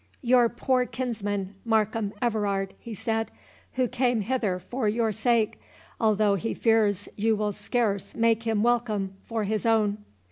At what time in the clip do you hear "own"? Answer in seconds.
9.63-10.03